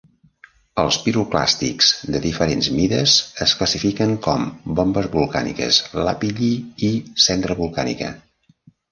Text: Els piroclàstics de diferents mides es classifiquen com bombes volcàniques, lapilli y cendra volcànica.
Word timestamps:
Els 0.83 0.95
piroclàstics 1.07 1.89
de 2.13 2.21
diferents 2.21 2.69
mides 2.77 3.17
es 3.45 3.53
classifiquen 3.59 4.13
com 4.27 4.47
bombes 4.79 5.09
volcàniques, 5.17 5.77
lapilli 6.07 6.49
y 6.89 6.89
cendra 7.27 7.57
volcànica. 7.61 8.09